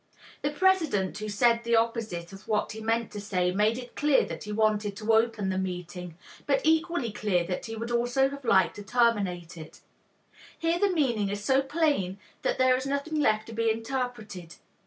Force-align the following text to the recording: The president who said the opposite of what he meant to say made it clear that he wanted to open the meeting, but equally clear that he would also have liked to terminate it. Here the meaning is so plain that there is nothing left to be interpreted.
The 0.41 0.49
president 0.49 1.19
who 1.19 1.29
said 1.29 1.63
the 1.63 1.75
opposite 1.75 2.33
of 2.33 2.47
what 2.47 2.71
he 2.71 2.81
meant 2.81 3.11
to 3.11 3.21
say 3.21 3.51
made 3.51 3.77
it 3.77 3.95
clear 3.95 4.25
that 4.25 4.45
he 4.45 4.51
wanted 4.51 4.95
to 4.97 5.13
open 5.13 5.49
the 5.49 5.59
meeting, 5.59 6.17
but 6.47 6.59
equally 6.63 7.11
clear 7.11 7.43
that 7.45 7.67
he 7.67 7.75
would 7.75 7.91
also 7.91 8.27
have 8.31 8.43
liked 8.43 8.77
to 8.77 8.83
terminate 8.83 9.57
it. 9.57 9.81
Here 10.57 10.79
the 10.79 10.89
meaning 10.89 11.29
is 11.29 11.45
so 11.45 11.61
plain 11.61 12.17
that 12.41 12.57
there 12.57 12.75
is 12.75 12.87
nothing 12.87 13.19
left 13.19 13.45
to 13.45 13.53
be 13.53 13.69
interpreted. 13.69 14.55